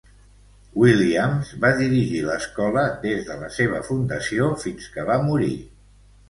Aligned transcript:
Williams 0.83 1.51
va 1.65 1.69
dirigir 1.81 2.21
l'escola 2.29 2.85
des 3.03 3.21
de 3.27 3.37
la 3.43 3.51
seva 3.59 3.83
fundació 3.91 4.49
fins 4.65 4.89
que 4.97 5.07
va 5.13 5.21
morir. 5.29 5.53